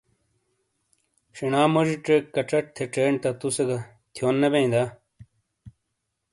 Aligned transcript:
شینا 1.35 1.61
موجی 1.73 1.95
چیک 2.05 2.23
کچٹ 2.35 2.65
تھے 2.75 2.83
چینڈ 2.93 3.15
تا 3.23 3.29
تُو 3.39 3.47
سے 3.55 3.63
گہ، 3.69 3.79
تھیون 4.13 4.35
نے 4.41 4.47
بیئں 4.53 4.71
دا؟ 4.73 4.83